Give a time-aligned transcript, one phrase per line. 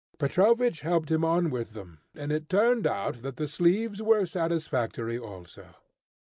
[0.17, 5.19] Petrovich helped him on with them, and it turned out that the sleeves were satisfactory
[5.19, 5.75] also.